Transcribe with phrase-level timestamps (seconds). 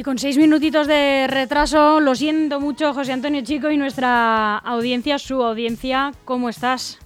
[0.00, 5.18] Y con seis minutitos de retraso, lo siento mucho, José Antonio Chico y nuestra audiencia,
[5.18, 6.98] su audiencia, ¿cómo estás?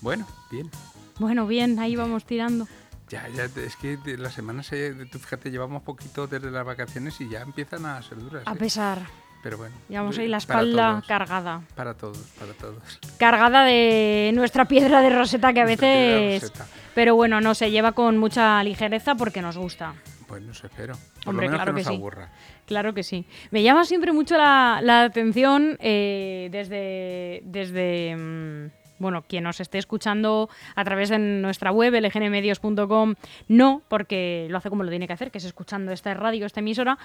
[0.00, 0.70] Bueno, bien.
[1.18, 2.66] Bueno, bien, ahí vamos tirando.
[3.10, 4.70] Ya, ya, es que las semanas,
[5.12, 8.44] tú fíjate, llevamos poquito desde las vacaciones y ya empiezan a ser duras.
[8.46, 8.56] A ¿eh?
[8.56, 9.02] pesar.
[9.42, 9.76] Pero bueno.
[9.90, 11.60] Llevamos ahí la espalda cargada.
[11.74, 12.82] Para todos, para todos.
[13.18, 16.50] Cargada de nuestra piedra de roseta que a veces...
[16.94, 19.94] Pero bueno, no se lleva con mucha ligereza porque nos gusta.
[20.30, 20.94] Pues no sé, espero.
[21.24, 22.30] Por lo menos claro que, nos aburra.
[22.64, 23.26] Claro que sí.
[23.50, 27.42] Me llama siempre mucho la, atención eh, desde...
[27.44, 33.14] desde mm, bueno, quien nos esté escuchando a través de nuestra web, lgnmedios.com,
[33.48, 36.60] no, porque lo hace como lo tiene que hacer, que es escuchando esta radio, esta
[36.60, 36.98] emisora,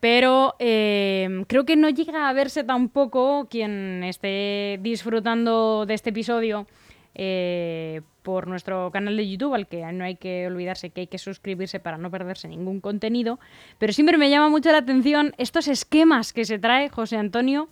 [0.00, 6.66] pero eh, creo que no llega a verse tampoco quien esté disfrutando de este episodio
[7.18, 11.16] eh, por nuestro canal de YouTube, al que no hay que olvidarse que hay que
[11.16, 13.40] suscribirse para no perderse ningún contenido,
[13.78, 17.70] pero siempre me llama mucho la atención estos esquemas que se trae José Antonio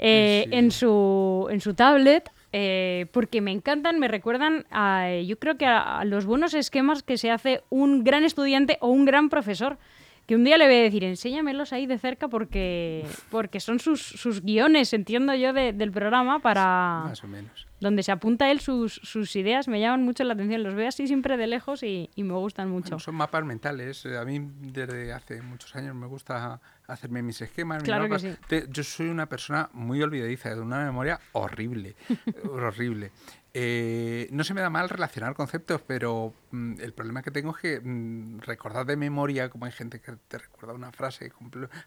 [0.00, 5.56] eh, en, su, en su tablet eh, porque me encantan, me recuerdan a, yo creo
[5.56, 9.78] que a, los buenos esquemas que se hace un gran estudiante o un gran profesor.
[10.26, 14.00] Que un día le voy a decir, enséñamelos ahí de cerca porque, porque son sus,
[14.00, 17.02] sus guiones, entiendo yo, del programa para...
[17.04, 20.62] Más o menos donde se apunta él sus, sus, ideas, me llaman mucho la atención.
[20.62, 22.98] Los veo así siempre de lejos y, y me gustan mucho.
[22.98, 24.06] son mapas mentales.
[24.06, 27.82] A mí desde hace muchos años me gusta hacerme mis esquemas.
[27.82, 28.36] Claro que sí.
[28.68, 31.96] yo soy una persona muy olvidadiza, de una memoria horrible,
[32.50, 33.12] horrible.
[33.52, 37.56] Eh, no se me da mal relacionar conceptos, pero mm, el problema que tengo es
[37.56, 41.32] que mm, recordar de memoria, como hay gente que te recuerda una frase,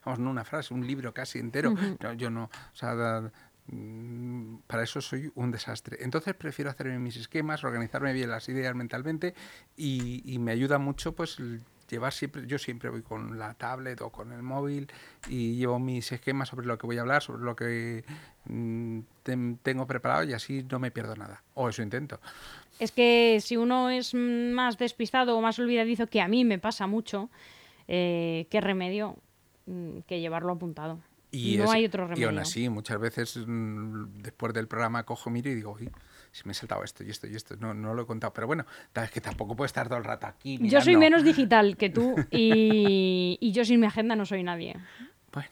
[0.04, 1.74] vamos, no una frase, un libro casi entero.
[2.18, 3.32] yo no, o sea,
[4.68, 5.98] para eso soy un desastre.
[6.02, 9.34] Entonces prefiero hacerme mis esquemas, organizarme bien las ideas mentalmente
[9.78, 11.38] y, me ayuda mucho pues
[11.90, 14.88] llevar siempre, yo siempre voy con la tablet o con el móvil
[15.30, 18.04] y llevo mis esquemas sobre lo que voy a hablar, sobre lo que
[18.46, 19.00] mm,
[19.62, 21.44] tengo preparado y así no me pierdo nada.
[21.54, 22.20] O eso intento.
[22.80, 26.88] Es que si uno es más despistado o más olvidadizo, que a mí me pasa
[26.88, 27.30] mucho,
[27.88, 29.16] eh, ¿qué remedio
[29.68, 31.00] mm, que llevarlo apuntado?
[31.34, 32.22] Y no hay otro remedio.
[32.22, 35.90] Y aún así, muchas veces mm, después del programa cojo, miro y digo, uy,
[36.32, 37.56] si me he saltado esto y esto y esto.
[37.58, 38.32] No, no lo he contado.
[38.34, 40.60] Pero bueno, es que tampoco puedo estar todo el rato aquí.
[40.62, 44.76] Yo soy menos digital que tú y, y, yo sin mi agenda no soy nadie.
[45.32, 45.50] Bueno,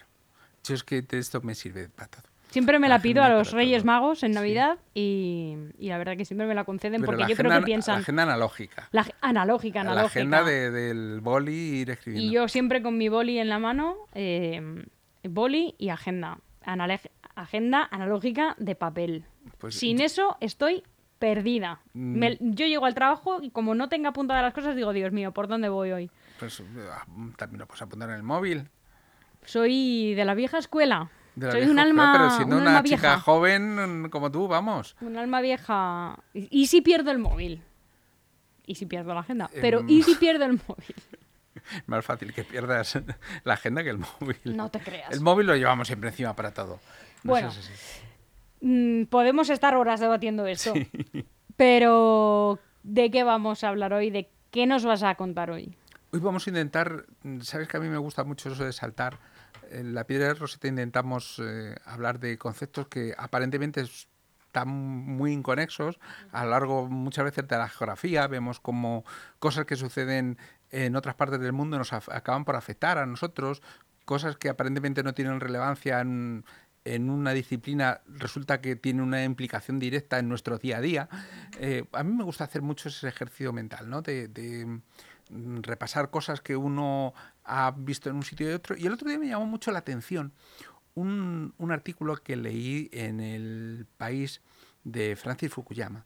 [0.63, 2.23] yo es que esto me sirve para todo.
[2.51, 6.25] Siempre me la, pido a los Reyes Magos en Navidad y, y, la verdad que
[6.25, 7.95] siempre me la conceden porque yo creo que piensan...
[7.95, 8.89] La agenda analógica.
[8.91, 10.25] La analógica, analógica.
[10.25, 12.29] La agenda del boli ir escribiendo.
[12.29, 13.95] Y yo siempre con mi boli en la mano...
[14.13, 14.85] Eh,
[15.23, 16.39] boli y agenda.
[17.35, 19.25] agenda analógica de papel.
[19.57, 20.83] Pues Sin eso estoy
[21.21, 21.81] perdida.
[21.93, 22.23] Mm.
[22.41, 25.47] yo llego al trabajo y como no tenga apuntadas las cosas, digo, Dios mío, ¿por
[25.47, 26.11] dónde voy hoy?
[26.39, 27.05] Pues ah,
[27.37, 28.69] también lo puedes apuntar en el móvil.
[29.45, 31.11] Soy de la vieja escuela.
[31.39, 34.95] Soy un alma, pero siendo una, chica joven como tú, vamos.
[34.99, 36.19] Un alma vieja.
[36.33, 37.63] ¿Y, si pierdo el móvil?
[38.65, 39.49] ¿Y si pierdo la agenda?
[39.61, 40.95] Pero ¿y si pierdo el móvil?
[41.85, 42.97] Más fácil que pierdas
[43.43, 44.55] la agenda que el móvil.
[44.57, 45.11] No te creas.
[45.11, 46.79] El móvil lo llevamos siempre encima para todo.
[47.23, 47.51] bueno,
[48.61, 50.73] mm, podemos estar horas debatiendo esto.
[51.57, 54.09] Pero, ¿de qué vamos a hablar hoy?
[54.09, 55.75] ¿De qué nos vas a contar hoy?
[56.11, 57.05] Hoy vamos a intentar,
[57.41, 59.17] sabes que a mí me gusta mucho eso de saltar.
[59.69, 65.97] En la piedra de Rosetta intentamos eh, hablar de conceptos que aparentemente están muy inconexos
[66.33, 68.27] a lo largo muchas veces de la geografía.
[68.27, 69.05] Vemos como
[69.39, 70.37] cosas que suceden
[70.71, 73.61] en otras partes del mundo nos acaban por afectar a nosotros,
[74.05, 76.43] cosas que aparentemente no tienen relevancia en,
[76.83, 81.09] una disciplina resulta que tiene una implicación directa en nuestro día a día.
[81.59, 84.01] Eh, a mí me gusta hacer mucho ese ejercicio mental, ¿no?
[84.01, 84.65] De,
[85.29, 87.13] mm, repasar cosas que uno
[87.43, 88.75] ha visto en un sitio y otro.
[88.75, 90.33] Y el otro día me llamó mucho la atención
[90.95, 94.41] un, un artículo que leí en el país
[94.83, 96.03] de Francis Fukuyama,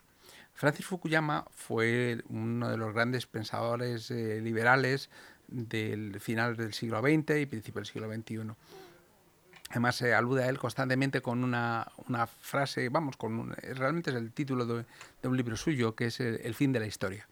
[0.56, 5.10] Francis Fukuyama fue uno de los grandes pensadores eh, liberales
[5.48, 8.56] del final del siglo XX y principio del siglo XXI.
[9.72, 11.86] Además, se alude a él constantemente con una,
[12.40, 14.86] frase, vamos, con realmente es el título de,
[15.28, 17.28] un libro suyo, que es el, fin de la historia.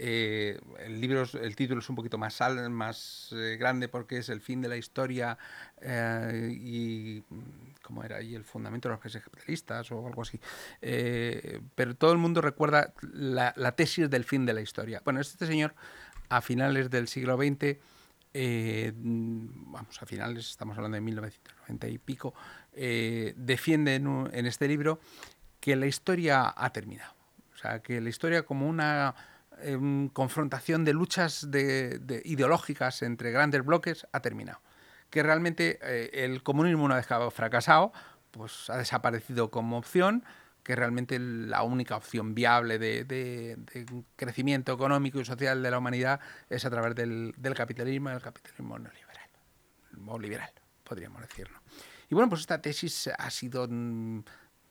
[0.00, 2.38] Eh, el libro, el título es un poquito más,
[2.70, 5.36] más eh, grande porque es el fin de la historia
[6.50, 7.22] y
[7.88, 10.38] como era ahí el fundamento de los países capitalistas o algo así.
[10.82, 15.00] Eh, pero todo el mundo recuerda la, tesis del fin de la historia.
[15.04, 15.74] Bueno, este señor,
[16.28, 17.78] a finales del siglo XX,
[18.34, 22.34] eh, vamos, a finales, estamos hablando de 1990 y pico,
[22.74, 25.00] eh, defiende en, este libro
[25.58, 27.14] que la historia ha terminado.
[27.54, 29.14] O sea, que la historia como una
[29.62, 34.60] em, confrontación de luchas de, ideológicas entre grandes bloques ha terminado
[35.10, 37.92] que realmente eh, el comunismo una vez que ha fracasado,
[38.30, 40.22] pues ha desaparecido como opción,
[40.62, 43.56] que realmente la única opción viable de,
[44.16, 46.20] crecimiento económico y social de la humanidad
[46.50, 49.30] es a través del, capitalismo, el capitalismo neoliberal,
[50.06, 50.50] o liberal,
[50.84, 51.58] podríamos decirlo.
[52.10, 54.24] Y bueno, pues esta tesis ha sido mm,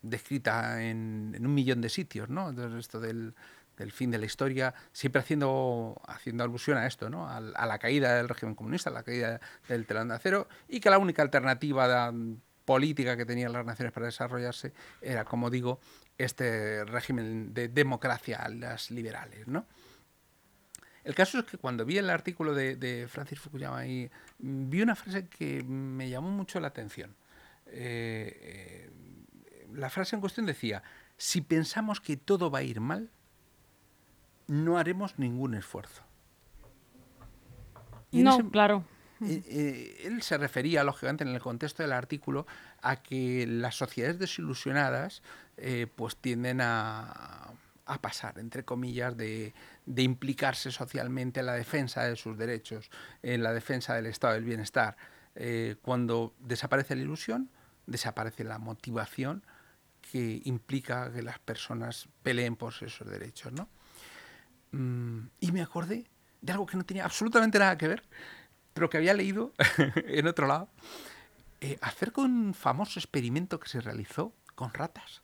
[0.03, 2.49] descrita en, un millón de sitios, ¿no?
[2.49, 3.33] Entonces, esto del,
[3.91, 7.29] fin de la historia, siempre haciendo, haciendo alusión a esto, ¿no?
[7.29, 10.89] A, la caída del régimen comunista, a la caída del telón de acero, y que
[10.89, 12.11] la única alternativa
[12.65, 15.79] política que tenían las naciones para desarrollarse era, como digo,
[16.17, 19.65] este régimen de democracia las liberales, ¿no?
[21.07, 25.29] El caso es que cuando vi el artículo de, Francis Fukuyama ahí, vi una frase
[25.29, 27.15] que me llamó mucho la atención.
[27.67, 28.89] Eh, eh,
[29.73, 30.83] la frase en cuestión decía,
[31.15, 33.09] si pensamos que todo va a ir mal,
[34.47, 36.03] no haremos ningún esfuerzo.
[38.11, 38.83] no, claro.
[39.21, 42.45] Eh, eh, él se refería, lógicamente, en el contexto del artículo,
[42.81, 45.23] a que las sociedades desilusionadas
[45.57, 47.51] eh, pues tienden a,
[48.01, 49.53] pasar, entre comillas, de,
[49.95, 52.89] implicarse socialmente en la defensa de sus derechos,
[53.23, 54.97] en la defensa del estado del bienestar.
[55.81, 57.49] cuando desaparece la ilusión,
[57.85, 59.43] desaparece la motivación
[60.01, 63.53] que implica que las personas peleen por esos derechos.
[63.53, 63.69] ¿no?
[64.71, 66.05] Mm, y me acordé
[66.41, 68.03] de algo que no tenía absolutamente nada que ver
[68.77, 69.53] pero que había leído
[70.07, 70.69] en otro lado,
[71.61, 75.23] eh, acerca de un famoso experimento que se realizó con ratas.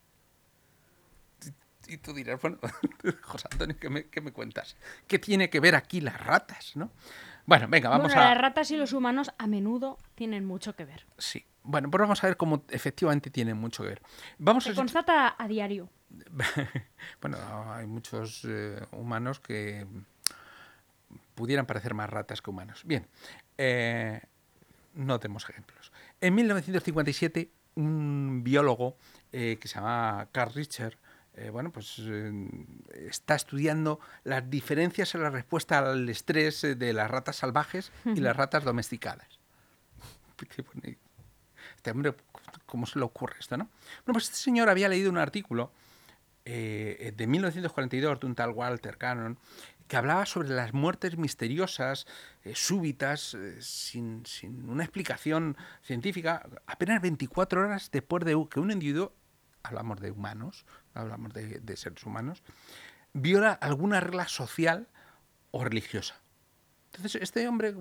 [1.88, 2.58] Y tú dirás, bueno,
[3.22, 4.76] José Antonio, ¿qué me, me, cuentas?
[5.06, 6.76] ¿Qué tiene que ver aquí las ratas?
[6.76, 6.90] ¿no?
[7.46, 8.22] Bueno, venga, vamos a...
[8.22, 11.06] Las ratas y los humanos a menudo tienen mucho que ver.
[11.20, 11.46] Sí.
[11.62, 14.02] Bueno, pues vamos a ver cómo efectivamente tienen mucho que ver.
[14.40, 14.76] Vamos se a...
[14.76, 15.92] constata a diario.
[17.22, 17.38] bueno,
[17.74, 19.86] hay muchos eh, humanos que
[21.36, 22.82] pudieran parecer más ratas que humanos.
[22.86, 23.08] Bien,
[23.58, 24.22] eh,
[24.94, 25.92] no tenemos ejemplos.
[26.22, 28.98] En 1957, un biólogo
[29.32, 30.98] eh, que se llama Carl Richter,
[31.36, 32.00] eh, bueno, pues
[32.94, 38.36] está estudiando las diferencias en la respuesta al estrés de las ratas salvajes y las
[38.36, 39.40] ratas domesticadas.
[41.76, 42.14] Este hombre,
[42.66, 43.66] ¿cómo se le ocurre esto, no?
[44.06, 45.72] Bueno, pues este señor había leído un artículo
[46.46, 49.38] de 1942 de un tal Walter Cannon
[49.88, 52.08] que hablaba sobre las muertes misteriosas,
[52.44, 54.24] eh, súbitas, eh, sin,
[54.68, 59.14] una explicación científica, apenas 24 horas después de que un individuo,
[59.62, 62.44] hablamos de humanos, hablamos de, seres humanos,
[63.14, 64.88] viola alguna regla social
[65.52, 66.16] o religiosa.
[66.88, 67.76] Entonces, este hombre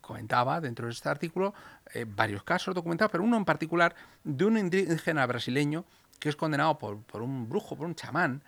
[0.00, 1.54] comentaba dentro de este artículo
[1.94, 3.94] eh, varios casos documentados, pero uno en particular
[4.24, 5.84] de un indígena brasileño
[6.22, 8.44] que es condenado por, por un brujo, por un chamán,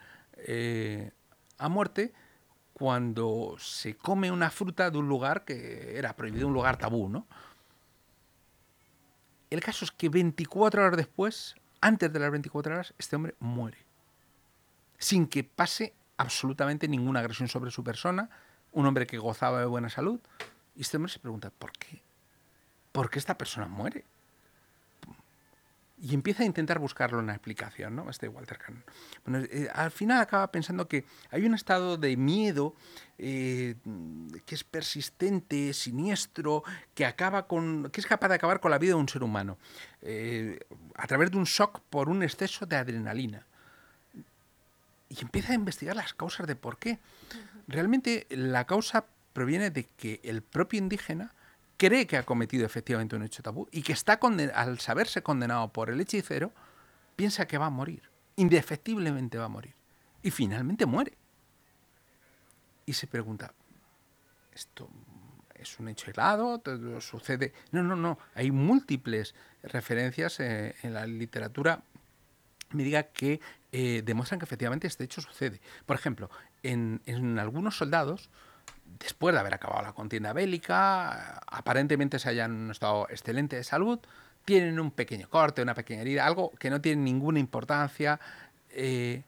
[1.59, 2.13] a muerte
[2.73, 7.27] cuando se come una fruta de un lugar que era prohibido, un lugar tabú, ¿no?
[9.51, 13.79] El caso es que 24 horas después, antes de las 24 horas, este hombre muere.
[14.97, 18.31] Sin que pase absolutamente ninguna agresión sobre su persona,
[18.71, 20.21] un hombre que gozaba de buena salud.
[20.77, 22.03] Y este hombre se pregunta, ¿por qué?
[22.93, 24.05] ¿Por qué esta persona muere?
[26.05, 28.11] Y empieza a intentar buscarle una explicación, ¿no?
[28.11, 28.85] Este Walter Cannon.
[29.25, 32.75] Bueno, eh, al final acaba pensando que hay un estado de miedo
[33.17, 33.77] eh,
[34.45, 36.63] que es persistente, siniestro,
[36.95, 39.57] que acaba con, que es capaz de acabar con la vida de un ser humano
[40.03, 40.59] eh,
[40.95, 43.47] a través de un shock por un exceso de adrenalina.
[45.09, 46.99] Y empieza a investigar las causas de por qué.
[47.67, 51.33] Realmente la causa proviene de que el propio indígena
[51.85, 54.19] cree que ha cometido efectivamente un hecho tabú y que está
[54.55, 56.53] al saberse condenado por el hechicero,
[57.15, 58.03] piensa que va a morir,
[58.37, 59.75] indefectiblemente va a morir.
[60.23, 61.13] Y finalmente muere.
[62.87, 63.53] Y se pregunta,
[64.53, 64.89] ¿esto
[65.55, 66.59] es un hecho helado?
[66.59, 67.53] ¿Todo sucede?
[67.71, 68.19] No, no, no.
[68.35, 71.83] Hay múltiples referencias eh, en la literatura
[73.13, 73.41] que
[73.73, 75.61] eh, demuestran que efectivamente este hecho sucede.
[75.87, 76.31] Por ejemplo,
[76.63, 78.31] en, en algunos soldados,
[78.99, 83.65] después de haber acabado la contienda bélica, aparentemente se hayan en un estado excelente de
[83.65, 83.99] salud,
[84.45, 88.21] tienen un pequeño corte, una pequeña herida, algo que no tiene ninguna importancia.
[88.71, 89.23] Eh,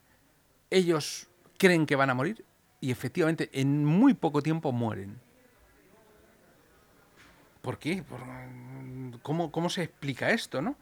[0.71, 2.45] ellos creen que van a morir
[2.81, 5.19] y efectivamente en muy poco tiempo mueren.
[7.63, 8.05] ¿Por qué?
[9.23, 10.77] ¿Cómo, ¿Cómo, se explica esto, no?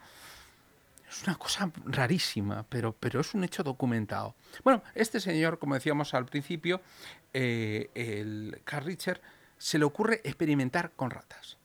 [1.14, 4.34] Es una cosa rarísima, pero, pero es un hecho documentado.
[4.64, 6.80] Bueno, este señor, como decíamos al principio,
[7.32, 9.22] eh, el Carl Richter,
[9.56, 11.56] se le ocurre experimentar con ratas.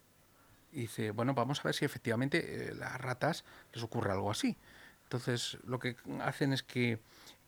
[0.72, 4.56] Y dice, bueno, vamos a ver si efectivamente eh, las ratas les ocurre algo así.
[5.06, 7.00] Entonces, lo que hacen es que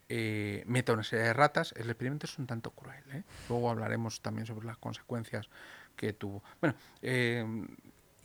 [0.09, 1.71] eh, una serie de ratas.
[1.77, 3.03] El experimento es un tanto cruel.
[3.13, 3.23] ¿eh?
[3.47, 5.49] Luego hablaremos también sobre las consecuencias
[5.95, 6.43] que tuvo.
[6.59, 6.75] Bueno,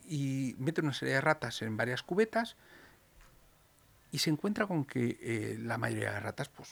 [0.07, 2.55] y mete una serie de ratas en varias cubetas
[4.11, 6.69] y se encuentra con que eh, la mayoría de ratas pues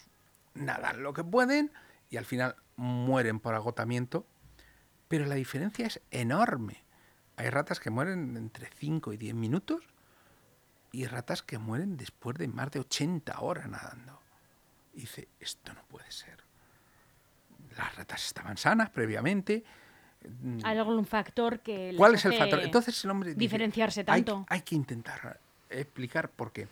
[0.54, 1.72] nadan lo que pueden
[2.10, 4.26] y al final mueren por agotamiento,
[5.08, 6.84] pero la diferencia es enorme.
[7.38, 9.84] Hay ratas que mueren entre 5 y 10 minutos
[10.92, 14.22] y ratas que mueren después de más de 80 horas nadando.
[14.94, 16.38] Y dice, esto no puede ser.
[17.76, 19.66] Las ratas estaban sanas previamente.
[20.64, 22.62] ¿Hay algún factor que ¿Cuál es el factor?
[22.62, 24.46] Entonces el hombre dice, diferenciarse hay- tanto?
[24.50, 25.40] Hay, que intentar
[25.70, 26.68] explicar por qué.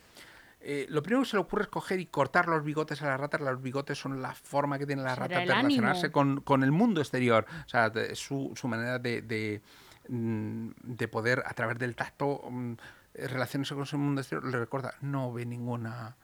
[0.66, 3.20] Eh, lo primero que se le ocurre es coger y cortar los bigotes a las
[3.20, 3.40] ratas.
[3.42, 7.00] Los bigotes son la forma que Será ratas el de relacionarse con, con el mundo
[7.02, 7.46] exterior.
[7.66, 9.60] O sea, de- su, su manera de, de,
[10.08, 12.72] mm, de poder, a través del tacto, mm,
[13.14, 14.46] eh, relacionarse con su mundo exterior.
[14.50, 16.16] Le recuerda, no ve ninguna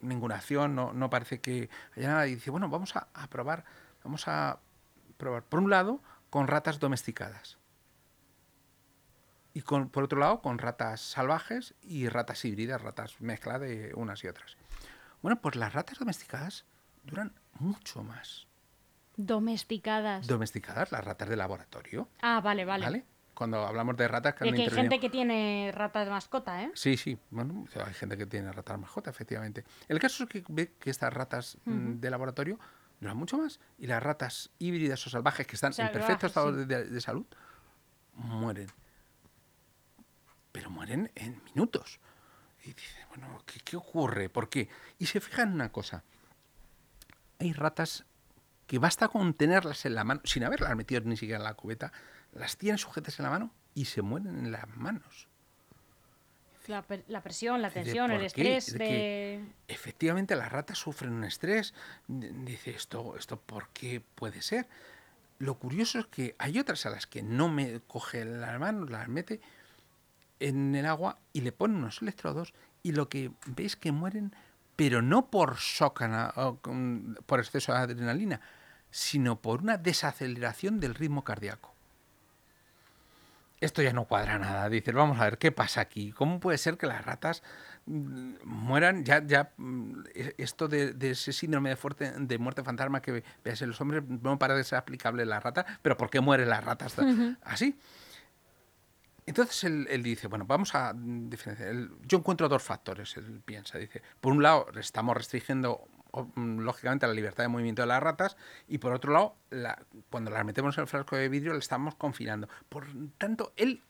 [0.00, 2.26] ninguna acción, no, no parece que haya nada.
[2.28, 3.64] Y dice, bueno, vamos a, a probar,
[4.04, 4.58] vamos a
[5.16, 7.58] probar, por un lado, con ratas domesticadas.
[9.58, 14.22] Y con, por otro lado, con ratas salvajes y ratas híbridas, ratas mezcla de unas
[14.22, 14.56] y otras.
[15.20, 16.64] Bueno, pues las ratas domesticadas
[17.02, 18.46] duran mucho más.
[19.16, 20.28] Domesticadas.
[20.28, 22.84] Domesticadas, las ratas de laboratorio, ah, vale, vale.
[22.84, 23.04] ¿vale?
[23.34, 26.62] Cuando hablamos de ratas que De han que hay gente que tiene ratas de mascota,
[26.62, 26.70] ¿eh?
[26.74, 29.64] Sí, sí, bueno, hay gente que tiene ratas mascota, efectivamente.
[29.88, 32.60] El caso es que ve que estas ratas mm, de laboratorio
[33.00, 36.58] duran mucho más y las ratas híbridas o salvajes que están en perfecto estado sí.
[36.58, 37.26] de, de- de salud
[38.14, 38.68] mueren.
[40.58, 42.00] Pero mueren en minutos.
[42.64, 44.28] Y dice, bueno, ¿qué, qué ocurre?
[44.28, 44.68] ¿Por qué?
[44.98, 46.02] Y se fija en una cosa.
[47.38, 48.04] Hay ratas
[48.66, 51.92] que basta con tenerlas en la mano, sin haberlas metido ni siquiera en la cubeta,
[52.32, 55.28] las tienen sujetas en la mano y se mueren en las manos.
[56.66, 58.56] La, per- la presión, la tensión, el ¿por qué?
[58.56, 61.72] estrés De efectivamente las ratas sufren un estrés.
[62.08, 64.66] Dice esto, esto ¿por qué puede ser?
[65.38, 69.06] Lo curioso es que hay otras a las que no me coge las manos, las
[69.06, 69.40] mete
[70.40, 72.52] en el agua y le pone unos electrodos
[72.82, 74.34] y lo que veis que mueren,
[74.76, 76.02] pero no por shock,
[77.26, 78.40] por exceso de adrenalina,
[78.90, 81.74] sino por una desaceleración del ritmo cardíaco.
[83.60, 84.68] Esto ya no cuadra nada.
[84.68, 86.12] Dices, vamos a ver, ¿qué pasa aquí?
[86.12, 87.42] ¿Cómo puede ser que las ratas
[87.86, 89.04] mm, mueran?
[89.04, 90.04] Ya, ya mm,
[90.38, 94.04] esto de, de ese síndrome de, fuerte, de muerte fantasma que veas en los hombres
[94.06, 96.94] no parece ser aplicable en las ratas, pero ¿por qué mueren las ratas
[97.42, 97.76] así?
[99.28, 101.90] Entonces él, dice, bueno, vamos a diferenciar.
[102.06, 103.76] Yo encuentro dos factores, él piensa.
[103.76, 105.86] Dice, por un lado, estamos restringiendo,
[106.34, 110.30] mm, lógicamente, la libertad de movimiento de las ratas, y por otro lado, la- cuando
[110.30, 112.48] las metemos en el frasco de vidrio, le estamos confinando.
[112.70, 112.86] Por
[113.18, 113.82] tanto, él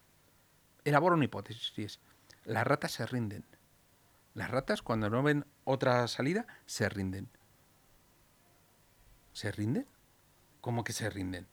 [0.85, 2.00] elabora una hipótesis, y es,
[2.45, 3.45] las ratas se rinden.
[4.35, 7.28] Las ratas, cuando no ven otra salida, se rinden.
[9.35, 9.87] ¿Se rinden?
[10.61, 11.47] ¿Cómo que se rinden?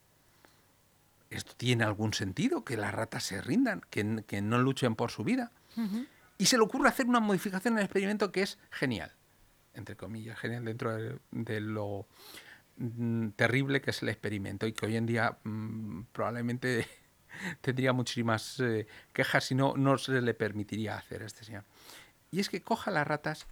[1.30, 2.64] ¿Esto tiene algún sentido?
[2.64, 5.52] Que las ratas se rindan, que, no luchen por su vida.
[6.38, 9.12] Y se le ocurre hacer una modificación en el experimento que es genial,
[9.74, 12.06] entre comillas, genial dentro de, de lo
[12.76, 16.86] mm, terrible que es el experimento y que hoy en día mm, probablemente
[17.60, 21.64] tendría muchísimas eh, quejas si no, no se le permitiría hacer a este señor.
[22.30, 23.46] Y es que coja las ratas,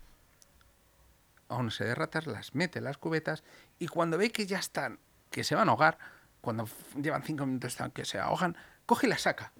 [1.49, 3.45] a serie de ratas, las mete en las cubetas
[3.79, 4.99] y cuando ve que ya están,
[5.31, 5.99] que se van a ahogar,
[6.45, 6.69] cuando
[7.01, 9.53] llevan cinco minutos que se ahogan, coge y las saca.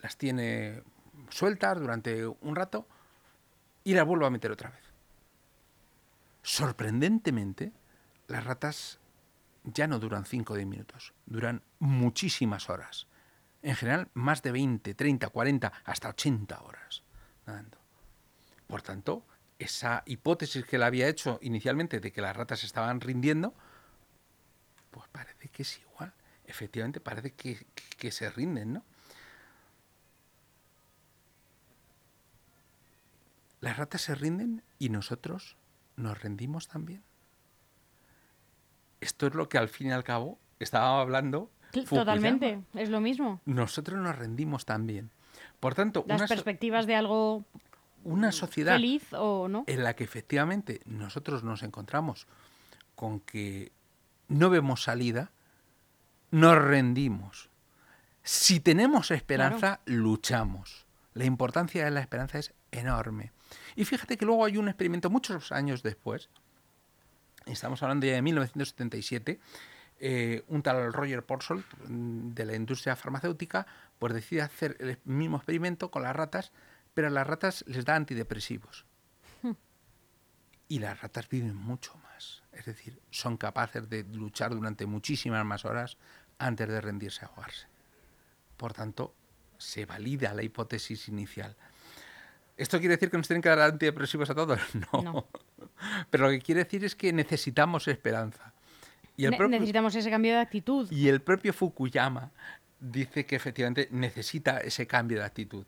[0.00, 0.82] Las tiene
[1.30, 2.86] sueltas durante un rato
[3.84, 4.82] y las vuelve a meter otra vez.
[6.42, 7.72] Sorprendentemente,
[8.26, 8.98] las ratas
[9.64, 13.06] ya no duran 5 o 10 minutos, duran muchísimas horas.
[13.62, 17.02] En general, más de 20, 30, 40, hasta 80 horas
[17.46, 17.78] nadando.
[18.66, 19.24] Por tanto,
[19.58, 23.54] esa hipótesis que él había hecho inicialmente de que las ratas estaban rindiendo,
[24.90, 26.12] pues parece que es igual.
[26.46, 27.66] Efectivamente, parece que,
[27.98, 28.82] que- se rinden, ¿no?
[33.60, 35.56] Las ratas se rinden y nosotros
[35.96, 37.02] nos rendimos también.
[39.00, 41.50] Esto es lo que al fin y al cabo estaba hablando.
[41.72, 41.88] Fukuyama.
[42.04, 43.40] Totalmente, es lo mismo.
[43.44, 45.10] Nosotros nos rendimos también.
[45.60, 47.44] Por tanto, Las una, so- perspectivas de algo
[48.04, 49.64] una sociedad feliz o no.
[49.66, 52.26] en la que efectivamente nosotros nos encontramos
[52.94, 53.72] con que
[54.28, 55.32] no vemos salida,
[56.30, 57.50] nos rendimos.
[58.22, 60.86] Si tenemos esperanza, luchamos.
[61.14, 63.32] La importancia de la esperanza es enorme.
[63.74, 66.28] Y fíjate que luego hay un experimento muchos años después,
[67.46, 69.40] estamos hablando ya de 1977,
[70.00, 73.66] eh, un tal Roger Porsol mm, de la industria farmacéutica
[73.98, 76.52] pues decide hacer el mismo experimento con las ratas,
[76.94, 78.86] pero a las ratas les da antidepresivos.
[80.70, 82.37] Y las ratas viven mucho más.
[82.52, 85.96] Es decir, son capaces de luchar durante muchísimas más horas
[86.38, 87.66] antes de rendirse a ahogarse.
[88.56, 89.14] Por tanto,
[89.58, 91.56] se valida la hipótesis inicial.
[92.56, 94.60] ¿Esto quiere decir que nos tienen que dar antidepresivos a todos?
[94.92, 95.26] No.
[96.10, 98.52] Pero lo que quiere decir es que necesitamos esperanza.
[99.16, 100.90] Y el necesitamos ese cambio de actitud.
[100.90, 102.30] Y el propio Fukuyama
[102.80, 105.64] dice que efectivamente necesita ese cambio de actitud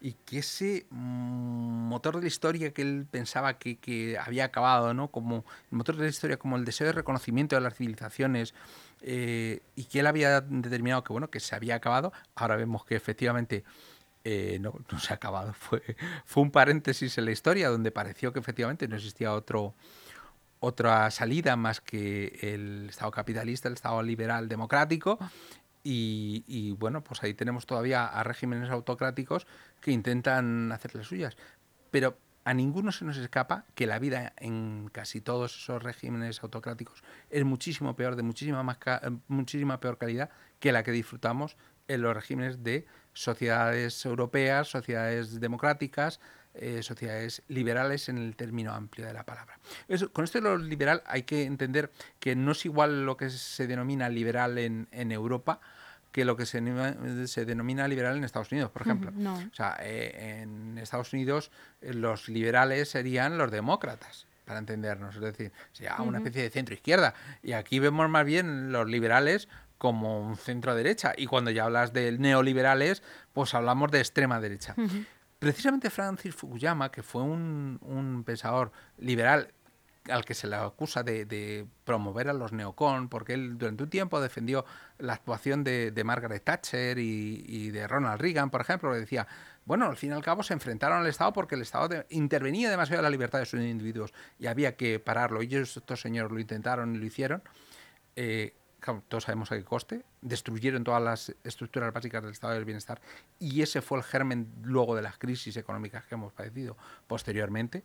[0.00, 5.08] y que ese mm, motor de la historia que él pensaba que, había acabado, ¿no?
[5.08, 8.54] Como el motor de la historia, como el deseo de reconocimiento de las civilizaciones,
[9.02, 12.96] eh, y que él había determinado que bueno, que se había acabado, ahora vemos que
[12.96, 13.64] efectivamente
[14.24, 15.52] eh, no, no, se ha acabado.
[15.58, 15.82] Fue,
[16.24, 19.74] fue un paréntesis en la historia donde pareció que efectivamente no existía otro,
[20.60, 25.18] otra salida más que el Estado capitalista, el Estado liberal democrático,
[25.90, 29.46] y, bueno, pues ahí tenemos todavía a regímenes autocráticos
[29.80, 31.36] que intentan hacer las suyas.
[31.90, 37.02] Pero a ninguno se nos escapa que la vida en casi todos esos regímenes autocráticos
[37.30, 38.78] es muchísimo peor, de muchísima, más
[39.28, 40.30] muchísima peor calidad
[40.60, 41.56] que la que disfrutamos
[41.88, 46.20] en los regímenes de sociedades europeas, sociedades democráticas,
[46.54, 49.58] eh, sociedades liberales en el término amplio de la palabra.
[50.12, 53.66] con esto de lo liberal hay que entender que no es igual lo que se
[53.66, 55.60] denomina liberal en, en Europa
[56.18, 56.60] que lo que se,
[57.28, 59.12] se, denomina liberal en Estados Unidos, por ejemplo.
[59.30, 65.20] O sea, eh, en Estados Unidos eh, los liberales serían los demócratas, para entendernos, es
[65.20, 67.14] decir, sería una especie de centro-izquierda.
[67.40, 69.48] Y aquí vemos más bien los liberales
[69.78, 71.12] como un centro-derecha.
[71.16, 74.74] Y cuando ya hablas de neoliberales, pues hablamos de extrema derecha.
[75.38, 79.54] Precisamente Francis Fukuyama, que fue un, un pensador liberal
[80.10, 84.20] al que se le acusa de, promover a los neocon, porque él durante un tiempo
[84.20, 84.64] defendió
[84.98, 89.26] la actuación de, Margaret Thatcher y, de Ronald Reagan, por ejemplo, que decía,
[89.64, 93.00] bueno, al fin y al cabo se enfrentaron al Estado porque el Estado intervenía demasiado
[93.00, 95.42] en la libertad de sus individuos y había que pararlo.
[95.42, 97.42] Y estos señores lo intentaron y lo hicieron.
[98.16, 98.54] Eh,
[99.08, 103.00] todos sabemos a qué coste, destruyeron todas las estructuras básicas del estado del bienestar
[103.38, 107.82] y ese fue el germen luego de las crisis económicas que hemos padecido posteriormente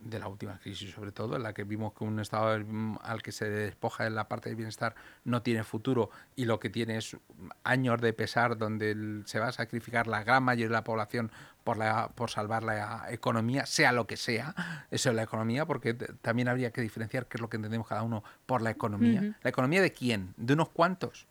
[0.00, 2.64] de la última crisis sobre todo, en la que vimos que un Estado
[3.02, 6.70] al que se despoja en la parte del bienestar no tiene futuro y lo que
[6.70, 7.16] tiene es
[7.64, 11.30] años de pesar donde se va a sacrificar la gran mayoría de la población
[11.64, 15.94] por, la, por salvar la economía, sea lo que sea, eso es la economía, porque
[15.94, 19.36] también habría que diferenciar qué es lo que entendemos cada uno por la economía.
[19.42, 20.34] ¿La economía de quién?
[20.36, 21.26] ¿De unos cuantos?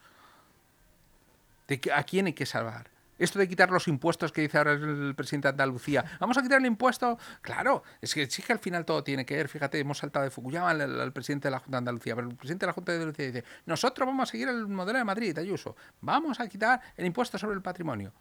[1.68, 2.95] ¿De ¿A quién hay que salvar?
[3.18, 6.60] Esto de quitar los impuestos que dice ahora el presidente de Andalucía, vamos a quitar
[6.60, 7.18] el impuesto.
[7.42, 9.48] Claro, es que sí que al final todo tiene que ver.
[9.48, 12.66] Fíjate, hemos saltado de Fukuyama al, presidente de la Junta de Andalucía, pero el presidente
[12.66, 15.76] de la Junta de Andalucía dice: Nosotros vamos a seguir el modelo de Madrid, Ayuso.
[16.02, 18.12] Vamos a quitar el impuesto sobre el patrimonio.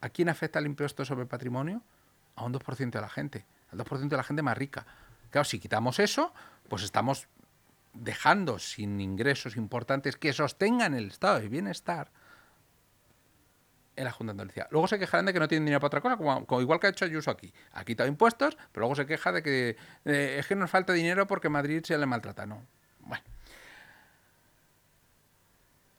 [0.00, 1.82] ¿A quién afecta el impuesto sobre el patrimonio?
[2.36, 4.86] A un 2% de la gente, al 2% de la gente más rica.
[5.30, 6.32] Claro, si quitamos eso,
[6.68, 7.28] pues estamos
[7.92, 12.10] dejando sin ingresos importantes que sostengan el estado de bienestar
[13.96, 14.68] en la Junta de Andalucía.
[14.70, 16.90] Luego se quejarán de que no tienen dinero para otra cosa, como, igual que ha
[16.90, 17.52] hecho Ayuso aquí.
[17.72, 21.48] Ha quitado impuestos, pero luego se queja de que es que nos falta dinero porque
[21.48, 22.46] Madrid se le maltrata.
[22.46, 22.66] No.
[23.00, 23.24] Bueno.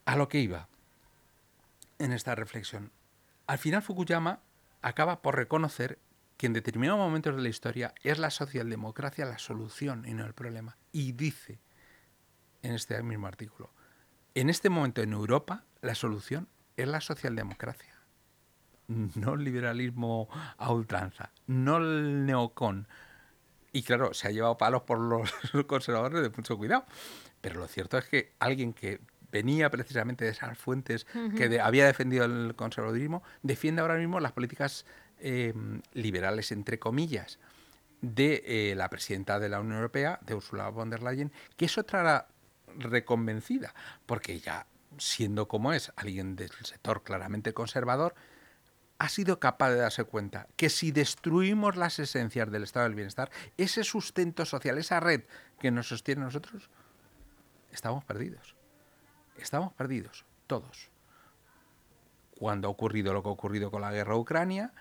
[0.05, 0.67] A lo que iba
[1.99, 2.91] en esta reflexión.
[3.47, 4.39] Al final Fukuyama
[4.81, 5.99] acaba por reconocer
[6.37, 10.33] que en determinados momentos de la historia es la socialdemocracia la solución y no el
[10.33, 10.77] problema.
[10.91, 11.59] Y dice
[12.61, 13.71] en este mismo artículo,
[14.35, 17.93] en este momento en Europa la solución es la socialdemocracia,
[18.87, 22.87] no el liberalismo a ultranza, no el neocon.
[23.71, 25.31] Y claro, se ha llevado palos por los
[25.67, 26.85] conservadores de mucho cuidado.
[27.41, 29.01] Pero lo cierto es que alguien que
[29.33, 31.05] venía precisamente de esas fuentes
[31.35, 34.85] que había defendido el conservadurismo, defiende ahora mismo las políticas
[35.17, 37.39] em, liberales, entre comillas,
[38.01, 41.77] de eh, la presidenta de la Unión Europea, de Ursula von der Leyen, que es
[41.79, 42.27] otra
[42.77, 43.73] reconvencida,
[44.05, 48.15] porque ya siendo como es alguien del sector claramente conservador,
[48.99, 53.31] ha sido capaz de darse cuenta que si destruimos las esencias del estado del bienestar,
[53.57, 55.23] ese sustento social, esa red
[55.59, 56.69] que nos sostiene a nosotros,
[57.71, 58.55] estamos perdidos.
[59.37, 60.89] Estamos perdidos, todos.
[62.37, 64.71] Cuando ha ocurrido lo que ha ocurrido con la guerra a Ucrania,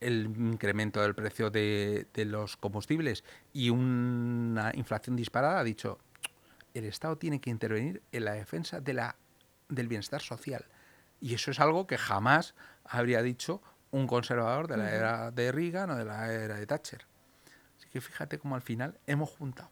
[0.00, 5.98] el incremento del precio de, de los combustibles y una inflación disparada, ha dicho,
[6.74, 9.16] el Estado tiene que intervenir en la defensa de la,
[9.68, 10.66] del bienestar social.
[11.20, 15.90] Y eso es algo que jamás habría dicho un conservador de la era de Reagan
[15.90, 17.06] o de la era de Thatcher.
[17.78, 19.70] Así que fíjate cómo al final hemos juntado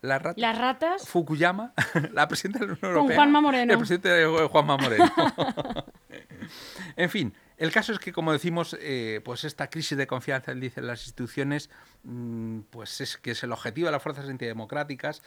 [0.00, 1.74] las ratas, las ratas Fukuyama,
[2.12, 3.72] la presidenta de la Unión Europea, con Juanma Moreno.
[3.72, 5.12] el presidente de Juanma Moreno.
[6.96, 10.60] en fin, el caso es que, como decimos, eh, pues esta crisis de confianza, él
[10.60, 11.70] dice, en las instituciones,
[12.04, 15.22] mm, pues es que es el objetivo de las fuerzas antidemocráticas,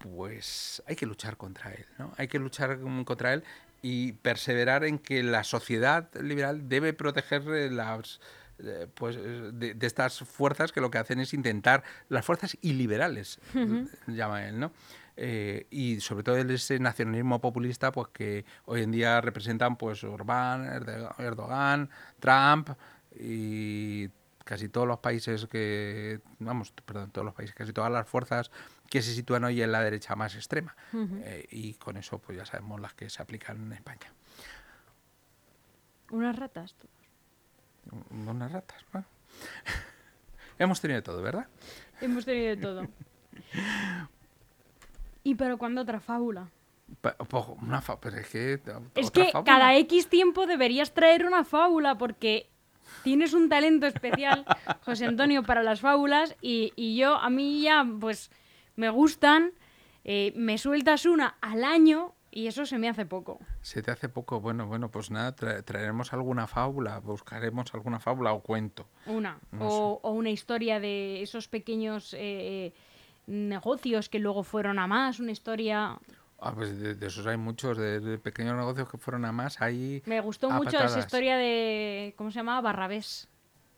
[0.00, 2.12] pues hay que luchar contra él, ¿no?
[2.16, 3.44] Hay que luchar contra él
[3.82, 8.20] y perseverar en que la sociedad liberal debe proteger eh, las
[8.58, 13.40] eh, pues de, estas fuerzas que lo que hacen es intentar las fuerzas iliberales
[14.06, 14.72] llama él no
[15.16, 20.66] eh, y sobre todo ese nacionalismo populista pues que hoy en día representan pues Orbán
[21.18, 22.70] Erdogan Trump
[23.18, 24.08] y
[24.44, 28.50] casi todos los países que vamos perdón todos los países casi todas las fuerzas
[28.90, 30.76] que se sitúan hoy en la derecha más extrema.
[30.92, 34.12] Eh, y con eso pues ya sabemos las que se aplican en España.
[36.10, 36.74] Unas ratas.
[38.10, 39.06] Unas ratas, bueno.
[40.58, 41.46] Hemos tenido de todo, ¿verdad?
[42.00, 42.88] Hemos tenido de todo.
[45.22, 46.50] ¿Y pero cuándo otra fábula?
[47.62, 48.60] una pero es que,
[48.96, 52.50] es que cada X tiempo deberías traer una fábula porque
[53.04, 54.44] tienes un talento especial,
[54.84, 58.32] José Antonio, para las fábulas y, y yo, a mí ya, pues
[58.80, 59.52] me gustan,
[60.04, 63.38] eh, me sueltas una al año y eso se me hace poco.
[63.60, 68.40] Se te hace poco, bueno, bueno, pues nada, traeremos alguna fábula, buscaremos alguna fábula o
[68.40, 68.86] cuento.
[69.06, 72.72] Una, o, una historia de esos pequeños eh,
[73.26, 75.98] negocios que luego fueron a más, una historia...
[76.42, 80.02] Ah, pues de, esos hay muchos, de, pequeños negocios que fueron a más, ahí...
[80.06, 82.58] Me gustó mucho esa historia de, ¿cómo se llama?
[82.62, 83.28] Barrabés.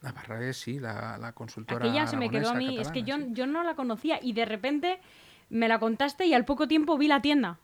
[0.03, 1.87] La Barrabés, sí, la, la consultora.
[1.87, 4.45] Aquella se me quedó a mí, es que yo, yo no la conocía y de
[4.45, 5.01] repente
[5.49, 7.59] me la contaste y al poco tiempo vi la tienda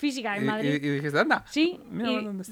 [0.00, 0.82] física en Madrid.
[0.82, 1.44] ¿Y, dijiste, anda?
[1.48, 1.78] Sí,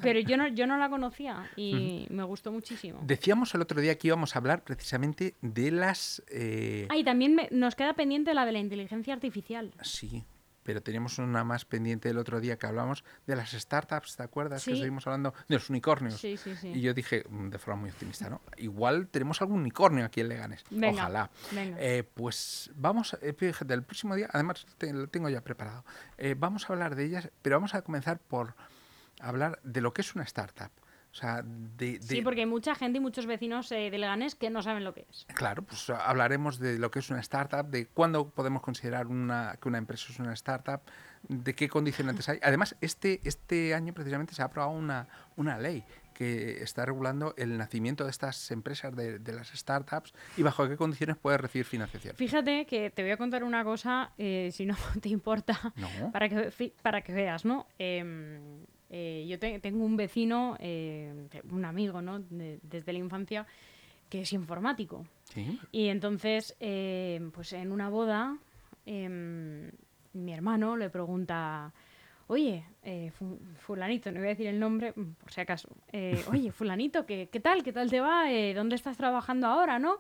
[0.02, 3.00] pero yo no, yo no la conocía y me gustó muchísimo.
[3.02, 6.22] Decíamos el otro día que íbamos a hablar precisamente de las...
[6.28, 6.86] Eh...
[6.90, 9.72] Ah, y también nos queda pendiente la de la inteligencia artificial.
[9.82, 10.24] Sí,
[10.68, 14.62] pero teníamos una más pendiente el otro día que hablamos de las startups, ¿te acuerdas?
[14.62, 16.20] Que seguimos hablando de los unicornios.
[16.20, 16.68] Sí, sí, sí.
[16.68, 18.42] Y yo dije, mm, de forma muy optimista, ¿no?
[18.58, 20.66] Igual tenemos algún unicornio aquí en Leganes.
[20.70, 21.30] Ojalá.
[21.54, 25.86] Eh, pues vamos, eh, fíjate, el próximo día, además lo tengo ya preparado,
[26.18, 28.54] eh, vamos a hablar de ellas, pero vamos a comenzar por
[29.20, 30.70] hablar de lo que es una startup.
[31.20, 34.94] Sí, porque hay mucha gente y muchos vecinos eh, de Leganés que no saben lo
[34.94, 35.26] que es.
[35.34, 39.68] Claro, pues hablaremos de lo que es una startup, de cuándo podemos considerar una, que
[39.68, 40.80] una empresa es una startup,
[41.28, 42.38] de qué condicionantes hay.
[42.42, 45.84] Además, este, este año precisamente se ha aprobado una, una ley
[46.18, 51.16] que está regulando el nacimiento de estas empresas, de, las startups, y bajo qué condiciones
[51.16, 52.16] puede recibir financiación.
[52.16, 55.72] Fíjate que te voy a contar una cosa, eh, si no te importa,
[56.12, 57.68] para, que, para que veas, ¿no?
[57.78, 62.20] Em, eh, yo tengo un vecino, eh, un amigo, ¿no?
[62.30, 63.46] desde la infancia,
[64.08, 65.06] que es informático.
[65.72, 68.38] Y entonces, eh, pues en una boda,
[68.86, 69.70] em,
[70.14, 71.72] mi hermano le pregunta,
[72.28, 72.64] oye,
[73.58, 75.68] fulanito, no voy a decir el nombre, mm, por si acaso,
[76.30, 77.62] oye, fulanito, ¿qué, ¿qué, tal?
[77.62, 78.24] ¿Qué tal te va?
[78.54, 79.98] ¿Dónde estás trabajando ahora, no?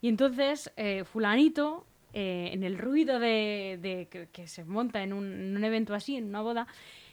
[0.00, 0.72] Y entonces,
[1.06, 6.68] fulanito, en el ruido de, que, se monta en un evento así, en una boda,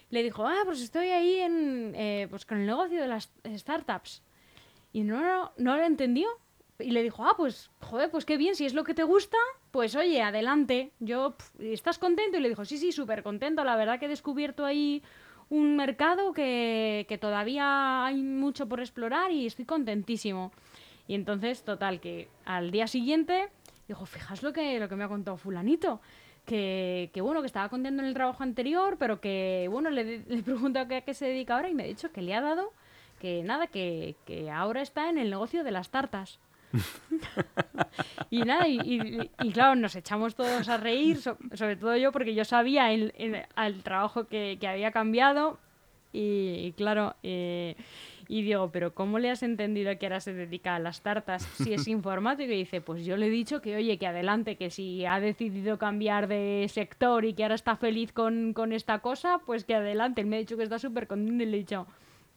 [0.09, 4.21] le dijo, ah, pues estoy ahí en, eh, pues con el negocio de las startups.
[4.93, 6.27] Y no, no, no lo entendió.
[6.79, 9.37] Y le dijo, ah, pues, joder, pues qué bien, si es lo que te gusta,
[9.71, 10.91] pues oye, adelante.
[10.99, 12.37] Yo, ¿estás contento?
[12.37, 13.63] Y le dijo, sí, sí, súper contento.
[13.63, 15.01] La verdad que he descubierto ahí
[15.49, 20.51] un mercado que, que todavía hay mucho por explorar y estoy contentísimo.
[21.07, 23.49] Y entonces, total, que al día siguiente
[23.87, 26.01] dijo, fijas lo que, lo que me ha contado fulanito
[26.45, 30.79] que, bueno, que estaba contento en el trabajo anterior, pero que bueno, le, le pregunto
[30.79, 32.71] a qué, se dedica ahora y me ha dicho que le ha dado
[33.19, 36.39] que nada, que, que ahora está en el negocio de las tartas.
[38.29, 42.91] y nada, y, claro, nos echamos todos a reír, sobre todo yo, porque yo sabía
[42.91, 43.13] el,
[43.55, 45.57] el, trabajo que, que, había cambiado
[46.11, 47.75] y, claro, eh,
[48.27, 51.73] y digo, pero ¿cómo le has entendido que ahora se dedica a las tartas si
[51.73, 52.51] es informático?
[52.51, 55.77] Y dice, pues yo le he dicho que, oye, que adelante, que si ha decidido
[55.77, 60.21] cambiar de sector y que ahora está feliz con, con esta cosa, pues que adelante.
[60.21, 61.87] Él me ha dicho que está súper contento y le he dicho,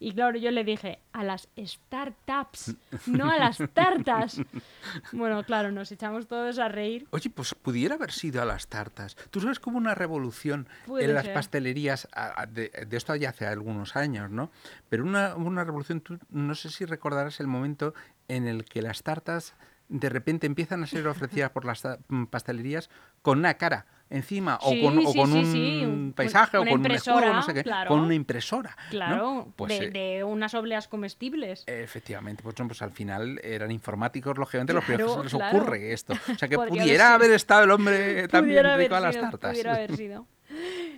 [0.01, 2.75] y claro, yo le dije, a las startups,
[3.07, 4.41] no a las tartas.
[5.13, 7.07] bueno, claro, nos echamos todos a reír.
[7.11, 9.17] Oye, pues pudiera haber sido a las tartas.
[9.31, 12.09] Tú sabes como una revolución en las pastelerías,
[12.51, 14.51] de, esto ya hace algunos años, ¿no?
[14.89, 17.95] Pero una, una revolución, tú no sé si recordarás el momento
[18.29, 19.55] en el que las tartas
[19.89, 21.83] de repente empiezan a ser ofrecidas por las
[22.31, 22.91] pastelerías
[23.23, 27.65] con una cara encima o con, un paisaje o con un escudo, no sé qué,
[27.87, 28.77] con una impresora.
[28.91, 31.65] Claro, pues, eh, de, unas obleas comestibles.
[31.67, 36.15] Efectivamente, pues, pues, al final eran informáticos, lógicamente, los primeros que se les ocurre esto.
[36.15, 39.51] O sea que pudiera haber estado el hombre también rico a las tartas.
[39.51, 40.27] Pudiera haber sido.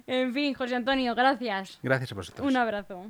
[0.07, 1.79] En fin, José Antonio, gracias.
[1.83, 2.47] Gracias a vosotros.
[2.47, 3.07] Un abrazo.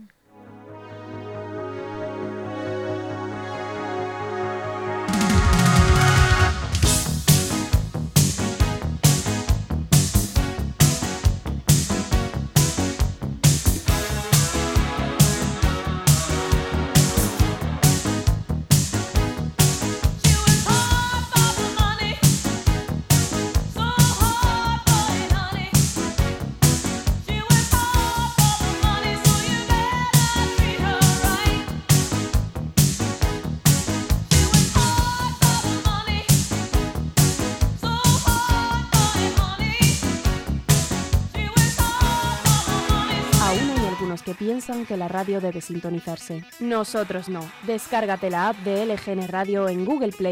[44.41, 46.43] Piensan que la radio debe sintonizarse.
[46.61, 47.43] Nosotros no.
[47.67, 50.21] Descárgate la app de LGN Radio en Google Play